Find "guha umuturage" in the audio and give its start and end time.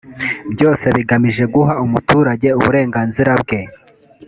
1.53-2.47